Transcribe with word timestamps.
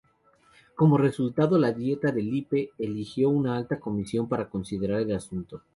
Como 0.73 0.97
resultado 0.97 1.59
la 1.59 1.73
Dieta 1.73 2.11
de 2.11 2.23
Lippe 2.23 2.71
eligió 2.79 3.29
una 3.29 3.55
alta 3.55 3.79
comisión 3.79 4.27
para 4.27 4.49
considerar 4.49 5.01
el 5.01 5.15
asunto. 5.15 5.61